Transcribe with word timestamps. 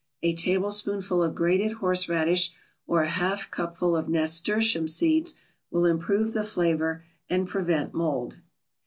A 0.23 0.33
tablespoonful 0.33 1.21
of 1.21 1.35
grated 1.35 1.73
horseradish 1.73 2.49
or 2.87 3.03
a 3.03 3.07
half 3.07 3.51
cupful 3.51 3.95
of 3.95 4.09
nasturtium 4.09 4.87
seeds 4.87 5.35
will 5.69 5.85
improve 5.85 6.33
the 6.33 6.43
flavor 6.43 7.03
and 7.29 7.47
prevent 7.47 7.93
mold. 7.93 8.37